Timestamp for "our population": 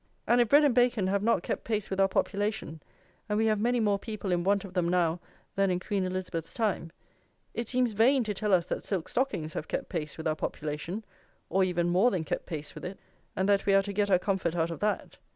1.99-2.81, 10.27-11.05